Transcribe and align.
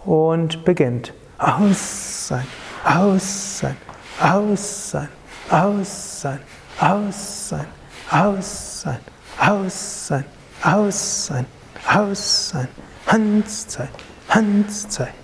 und 0.04 0.64
beginnt. 0.64 1.14
Aus 1.38 2.28
sein, 2.28 2.46
aus 2.84 3.58
sein, 3.60 3.76
aus 4.20 4.90
sein, 4.90 5.08
aus 5.50 6.20
sein, 6.20 6.40
aus 6.80 7.50
sein, 7.50 7.66
aus 8.10 8.80
sein, 8.80 8.98
aus 9.38 10.06
sein, 10.08 10.24
aus 10.64 11.26
sein, 11.26 11.46
aus 11.86 12.48
sein, 12.48 12.68
Handzeit, 13.06 13.90
Handzeit. 14.28 15.23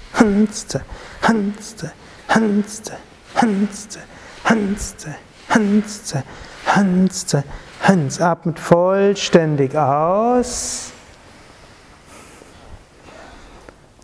Hanste, 0.13 0.81
Hanste, 1.21 1.91
Hanste, 2.27 2.97
Hanste, 3.35 3.99
Hanste, 4.43 5.15
Hanste, 5.49 6.23
Hanste, 6.65 7.43
Hans. 7.81 8.21
Atmet 8.21 8.59
vollständig 8.59 9.75
aus. 9.75 10.91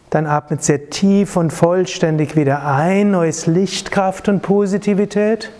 Dann 0.10 0.26
atmet 0.26 0.64
sehr 0.64 0.90
tief 0.90 1.36
und 1.36 1.52
vollständig 1.52 2.36
wieder 2.36 2.66
ein. 2.66 3.12
Neues 3.12 3.46
Licht, 3.46 3.92
Kraft 3.92 4.30
und 4.30 4.42
Positivität. 4.42 5.52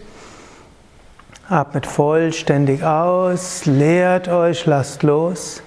Atmet 1.50 1.86
vollständig 1.86 2.84
aus. 2.84 3.66
Leert 3.66 4.28
euch, 4.30 4.66
lasst 4.66 5.04
los. 5.04 5.62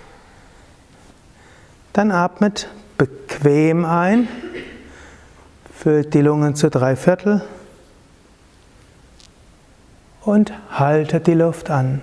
Dann 1.92 2.10
atmet 2.10 2.68
bequem 2.98 3.84
ein. 3.84 4.28
Füllt 5.80 6.12
die 6.12 6.20
Lungen 6.20 6.56
zu 6.56 6.68
drei 6.68 6.94
Viertel 6.94 7.40
und 10.20 10.52
haltet 10.70 11.26
die 11.26 11.32
Luft 11.32 11.70
an. 11.70 12.02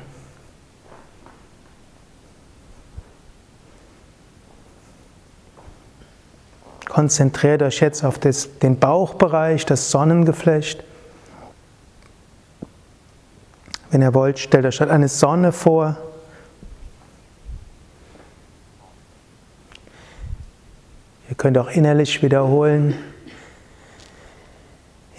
Konzentriert 6.86 7.62
euch 7.62 7.80
jetzt 7.80 8.04
auf 8.04 8.18
das, 8.18 8.58
den 8.58 8.80
Bauchbereich, 8.80 9.64
das 9.68 9.92
Sonnengeflecht. 9.92 10.84
Wenn 13.92 14.02
ihr 14.02 14.16
wollt, 14.16 14.40
stellt 14.40 14.66
euch 14.66 14.82
eine 14.82 15.08
Sonne 15.08 15.52
vor. 15.52 15.98
Ihr 21.30 21.36
könnt 21.36 21.60
auch 21.60 21.70
innerlich 21.70 22.24
wiederholen. 22.24 22.96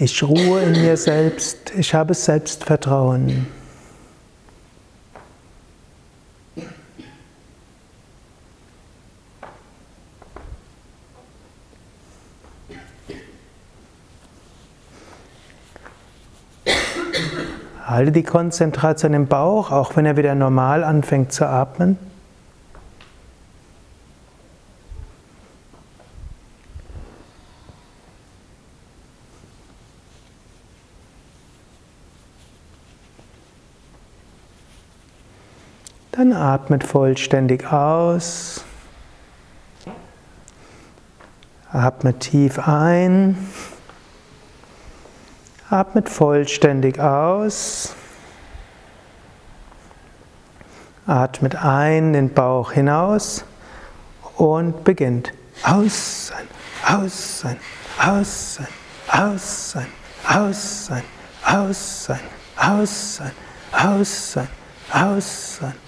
Ich 0.00 0.22
ruhe 0.22 0.62
in 0.62 0.80
mir 0.80 0.96
selbst, 0.96 1.72
ich 1.76 1.92
habe 1.92 2.14
Selbstvertrauen. 2.14 3.48
Halte 17.84 18.12
die 18.12 18.22
Konzentration 18.22 19.14
im 19.14 19.26
Bauch, 19.26 19.72
auch 19.72 19.96
wenn 19.96 20.06
er 20.06 20.16
wieder 20.16 20.36
normal 20.36 20.84
anfängt 20.84 21.32
zu 21.32 21.44
atmen. 21.44 21.98
Dann 36.18 36.32
atmet 36.32 36.82
vollständig 36.82 37.72
aus. 37.72 38.64
Atmet 41.70 42.18
tief 42.18 42.58
ein. 42.58 43.38
Atmet 45.70 46.08
vollständig 46.08 46.98
aus. 46.98 47.94
Atmet 51.06 51.54
ein, 51.54 52.12
den 52.14 52.34
Bauch 52.34 52.72
hinaus 52.72 53.44
und 54.34 54.82
beginnt. 54.82 55.32
Aus 55.62 56.26
sein, 56.26 56.48
aus 56.84 57.38
sein, 57.42 57.56
aus 58.04 58.54
sein, 58.56 58.66
aus 59.06 59.70
sein, 59.70 59.86
aus 60.26 60.86
sein, 60.86 61.02
aus 61.46 62.06
sein, 62.06 62.20
aus 62.56 63.14
sein, 63.14 63.32
aus 63.72 64.32
sein, 64.32 64.48
aus 64.90 65.58
sein. 65.60 65.87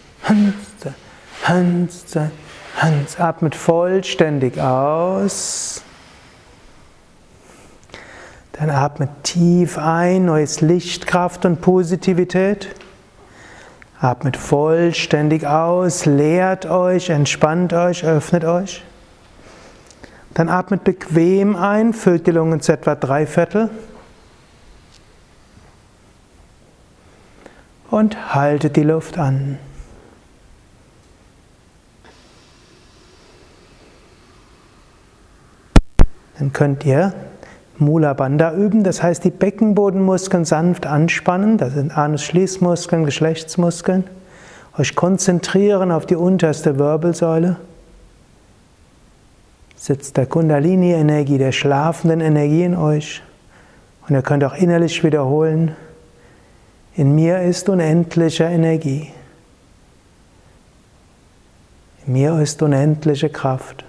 Hanszeit, 0.23 0.93
Hans, 1.43 2.05
Hans, 2.77 3.19
atmet 3.19 3.55
vollständig 3.55 4.59
aus. 4.59 5.83
Dann 8.53 8.69
atmet 8.69 9.09
tief 9.23 9.77
ein, 9.77 10.25
neues 10.25 10.61
Licht, 10.61 11.07
Kraft 11.07 11.45
und 11.45 11.61
Positivität. 11.61 12.75
Atmet 13.99 14.37
vollständig 14.37 15.47
aus, 15.47 16.05
leert 16.05 16.65
euch, 16.65 17.09
entspannt 17.09 17.73
euch, 17.73 18.03
öffnet 18.03 18.45
euch. 18.45 18.83
Dann 20.33 20.49
atmet 20.49 20.83
bequem 20.83 21.55
ein, 21.55 21.93
füllt 21.93 22.25
die 22.27 22.31
Lungen 22.31 22.61
zu 22.61 22.71
etwa 22.71 22.95
drei 22.95 23.25
Viertel. 23.25 23.69
Und 27.89 28.33
haltet 28.33 28.75
die 28.75 28.83
Luft 28.83 29.17
an. 29.17 29.57
Dann 36.41 36.53
könnt 36.53 36.87
ihr 36.87 37.13
Mula 37.77 38.13
Bandha 38.13 38.55
üben, 38.55 38.83
das 38.83 39.03
heißt 39.03 39.23
die 39.23 39.29
Beckenbodenmuskeln 39.29 40.43
sanft 40.43 40.87
anspannen, 40.87 41.59
das 41.59 41.73
sind 41.73 41.95
Anus-Schließmuskeln, 41.95 43.05
Geschlechtsmuskeln, 43.05 44.05
euch 44.75 44.95
konzentrieren 44.95 45.91
auf 45.91 46.07
die 46.07 46.15
unterste 46.15 46.79
Wirbelsäule. 46.79 47.57
sitzt 49.75 50.17
der 50.17 50.25
Kundalini-Energie, 50.25 51.37
der 51.37 51.51
schlafenden 51.51 52.21
Energie 52.21 52.63
in 52.63 52.75
euch. 52.75 53.21
Und 54.07 54.15
ihr 54.15 54.23
könnt 54.23 54.43
auch 54.43 54.55
innerlich 54.55 55.03
wiederholen, 55.03 55.75
in 56.95 57.13
mir 57.13 57.43
ist 57.43 57.69
unendliche 57.69 58.45
Energie. 58.45 59.11
In 62.07 62.13
mir 62.13 62.39
ist 62.39 62.63
unendliche 62.63 63.29
Kraft. 63.29 63.85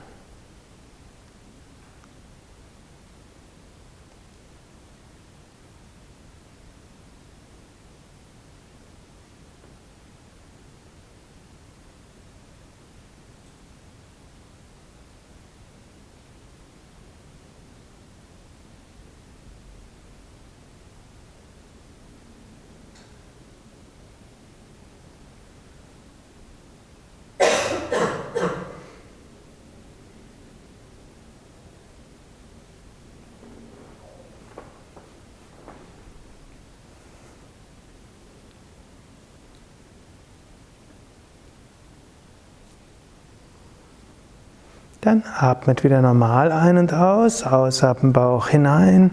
Dann 45.03 45.25
atmet 45.37 45.83
wieder 45.83 46.01
normal 46.01 46.53
ein 46.53 46.79
und 46.79 46.95
aus, 46.95 47.43
ausatmen 47.43 48.13
Bauch 48.13 48.47
hinein, 48.47 49.11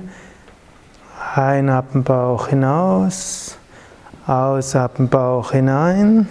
einatmen 1.34 2.04
Bauch 2.04 2.50
hinaus, 2.50 3.58
ausatmen 4.28 5.10
Bauch 5.10 5.52
hinein, 5.52 6.30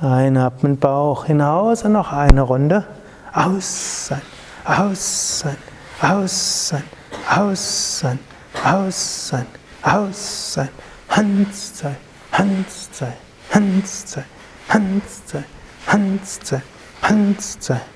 einatmen 0.00 0.78
Bauch 0.78 1.24
hinaus 1.24 1.82
und 1.82 1.94
noch 1.94 2.12
eine 2.12 2.42
Runde. 2.42 2.84
Aus 3.32 4.06
sein, 4.06 4.22
aus 4.64 5.40
sein, 5.40 5.56
aus 6.00 6.68
sein, 6.68 6.84
aus 7.28 7.98
sein, 7.98 8.18
aus 8.62 9.28
sein, 9.30 9.46
aus 9.82 10.54
sein, 10.54 10.68
Hans 11.10 11.78
sein, 11.80 11.96
Hans 12.30 12.88
sein, 12.92 13.12
Hans 13.50 14.12
sein, 14.12 14.24
Hans 14.68 15.22
sein, 15.26 15.44
Hans 15.88 16.40
sein, 16.44 16.62
Hans 17.02 17.56
sein. 17.58 17.95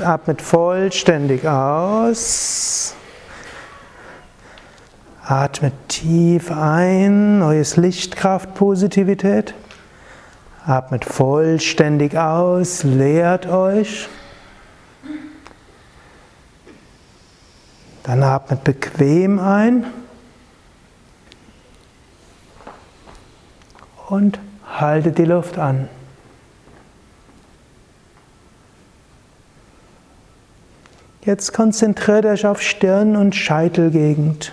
Atmet 0.00 0.42
vollständig 0.42 1.46
aus. 1.46 2.94
Atmet 5.24 5.72
tief 5.88 6.50
ein, 6.50 7.38
neues 7.38 7.76
Lichtkraft, 7.76 8.54
Positivität. 8.54 9.54
Atmet 10.66 11.04
vollständig 11.04 12.18
aus, 12.18 12.82
leert 12.82 13.46
euch. 13.46 14.08
Dann 18.02 18.22
atmet 18.22 18.64
bequem 18.64 19.38
ein. 19.38 19.86
Und 24.08 24.40
haltet 24.66 25.18
die 25.18 25.24
Luft 25.24 25.58
an. 25.58 25.88
Jetzt 31.24 31.52
konzentriert 31.52 32.26
euch 32.26 32.44
auf 32.46 32.60
Stirn 32.60 33.14
und 33.14 33.36
Scheitelgegend. 33.36 34.50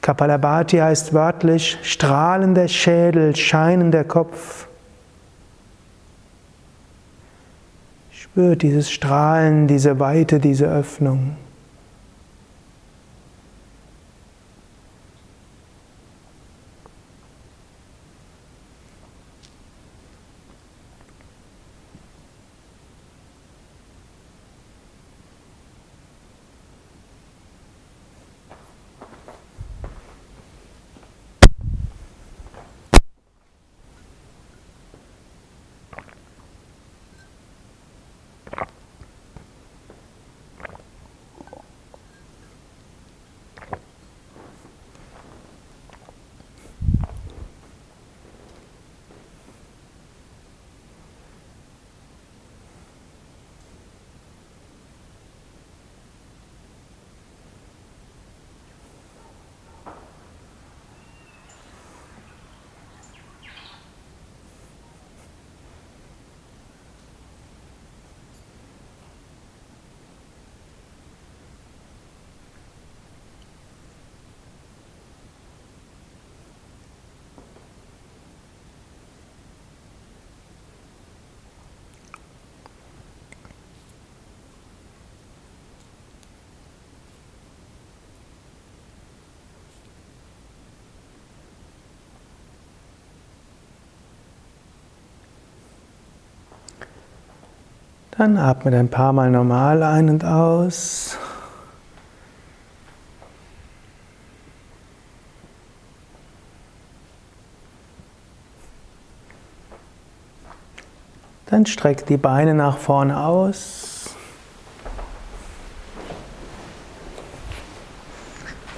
Kapalabhati 0.00 0.78
heißt 0.78 1.12
wörtlich 1.14 1.78
strahlender 1.84 2.66
Schädel, 2.66 3.36
scheinender 3.36 4.02
Kopf. 4.02 4.66
Spürt 8.10 8.62
dieses 8.62 8.90
Strahlen, 8.90 9.68
diese 9.68 10.00
Weite, 10.00 10.40
diese 10.40 10.66
Öffnung. 10.66 11.36
Dann 98.12 98.36
atmet 98.36 98.74
ein 98.74 98.90
paar 98.90 99.14
Mal 99.14 99.30
normal 99.30 99.82
ein 99.82 100.10
und 100.10 100.22
aus. 100.22 101.16
Dann 111.46 111.64
streckt 111.64 112.10
die 112.10 112.18
Beine 112.18 112.54
nach 112.54 112.76
vorne 112.76 113.18
aus. 113.18 114.14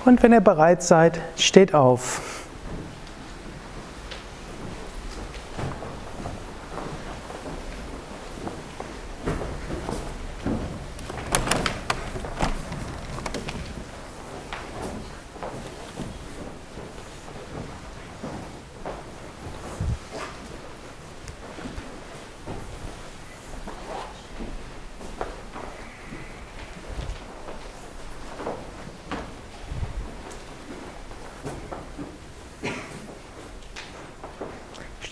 Und 0.04 0.22
wenn 0.22 0.32
ihr 0.32 0.40
bereit 0.40 0.82
seid, 0.82 1.20
steht 1.36 1.74
auf. 1.74 2.43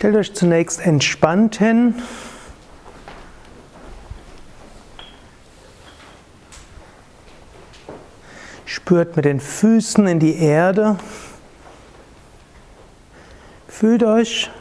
Stellt 0.03 0.17
euch 0.17 0.33
zunächst 0.35 0.85
entspannt 0.85 1.59
hin. 1.59 1.95
Spürt 8.65 9.15
mit 9.15 9.23
den 9.23 9.39
Füßen 9.39 10.05
in 10.05 10.19
die 10.19 10.35
Erde. 10.35 10.97
Fühlt 13.69 14.03
euch 14.03 14.51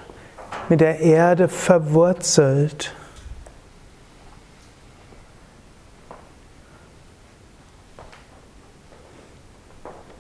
mit 0.69 0.81
der 0.81 1.01
Erde 1.01 1.49
verwurzelt. 1.49 2.95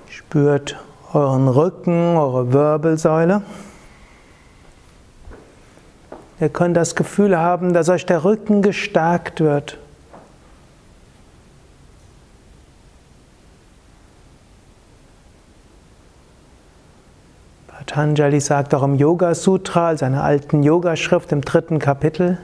Spürt 0.08 0.80
euren 1.12 1.46
Rücken, 1.46 2.16
eure 2.16 2.52
Wirbelsäule. 2.52 3.42
Ihr 6.42 6.48
könnt 6.48 6.76
das 6.76 6.96
Gefühl 6.96 7.38
haben, 7.38 7.72
dass 7.72 7.88
euch 7.88 8.04
der 8.04 8.24
Rücken 8.24 8.62
gestärkt 8.62 9.38
wird. 9.38 9.78
Patanjali 17.68 18.40
sagt 18.40 18.74
auch 18.74 18.82
im 18.82 18.96
Yoga 18.96 19.36
Sutra, 19.36 19.96
seiner 19.96 20.24
alten 20.24 20.64
Yogaschrift 20.64 21.30
im 21.30 21.42
dritten 21.42 21.78
Kapitel, 21.78 22.38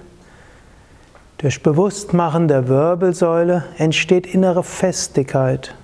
durch 1.39 1.65
Bewusstmachen 1.65 2.47
der 2.47 2.69
Wirbelsäule 2.69 3.65
entsteht 3.79 4.33
innere 4.33 4.63
Festigkeit. 4.63 5.75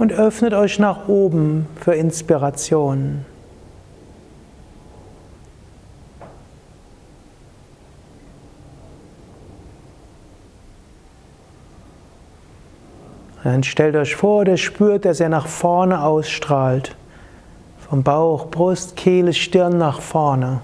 Und 0.00 0.14
öffnet 0.14 0.54
euch 0.54 0.78
nach 0.78 1.08
oben 1.08 1.66
für 1.78 1.92
Inspiration. 1.92 3.26
Dann 13.44 13.62
stellt 13.62 13.94
euch 13.94 14.16
vor, 14.16 14.46
der 14.46 14.56
spürt, 14.56 15.04
dass 15.04 15.20
er 15.20 15.28
nach 15.28 15.46
vorne 15.46 16.02
ausstrahlt. 16.02 16.96
Vom 17.90 18.02
Bauch, 18.02 18.46
Brust, 18.50 18.96
Kehle, 18.96 19.34
Stirn 19.34 19.76
nach 19.76 20.00
vorne. 20.00 20.62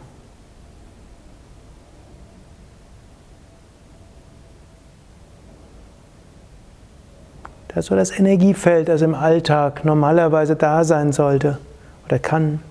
Das 7.76 7.84
ist 7.84 7.88
so 7.90 7.94
das 7.94 8.18
Energiefeld, 8.18 8.88
das 8.88 9.02
im 9.02 9.14
Alltag 9.14 9.84
normalerweise 9.84 10.56
da 10.56 10.82
sein 10.82 11.12
sollte 11.12 11.58
oder 12.06 12.18
kann. 12.18 12.62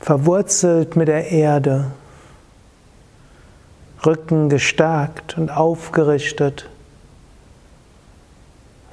Verwurzelt 0.00 0.96
mit 0.96 1.08
der 1.08 1.30
Erde. 1.30 1.86
Rücken 4.04 4.50
gestärkt 4.50 5.38
und 5.38 5.48
aufgerichtet. 5.50 6.68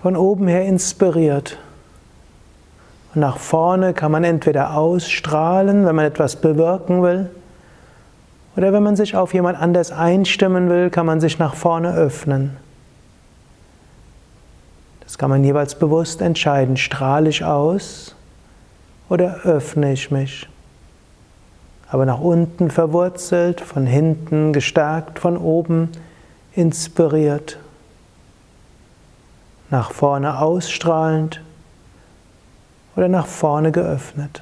Von 0.01 0.15
oben 0.15 0.47
her 0.47 0.63
inspiriert. 0.63 1.57
Und 3.13 3.19
nach 3.19 3.39
vorne 3.39 3.93
kann 3.93 4.09
man 4.13 4.23
entweder 4.23 4.77
ausstrahlen, 4.77 5.85
wenn 5.85 5.97
man 5.97 6.05
etwas 6.05 6.37
bewirken 6.37 7.03
will, 7.03 7.29
oder 8.55 8.71
wenn 8.71 8.83
man 8.83 8.95
sich 8.95 9.17
auf 9.17 9.33
jemand 9.33 9.59
anders 9.59 9.91
einstimmen 9.91 10.69
will, 10.69 10.89
kann 10.89 11.05
man 11.05 11.19
sich 11.19 11.39
nach 11.39 11.55
vorne 11.55 11.93
öffnen. 11.93 12.55
Das 15.13 15.19
kann 15.19 15.29
man 15.29 15.43
jeweils 15.43 15.75
bewusst 15.75 16.23
entscheiden. 16.23 16.75
Strahle 16.75 17.29
ich 17.29 17.45
aus 17.45 18.15
oder 19.09 19.41
öffne 19.43 19.93
ich 19.93 20.09
mich? 20.09 20.49
Aber 21.87 22.07
nach 22.07 22.19
unten 22.19 22.71
verwurzelt, 22.71 23.61
von 23.61 23.85
hinten 23.85 24.53
gestärkt, 24.53 25.19
von 25.19 25.37
oben 25.37 25.91
inspiriert. 26.55 27.59
Nach 29.69 29.91
vorne 29.91 30.39
ausstrahlend 30.39 31.41
oder 32.95 33.07
nach 33.07 33.27
vorne 33.27 33.71
geöffnet. 33.71 34.41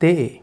day. 0.00 0.42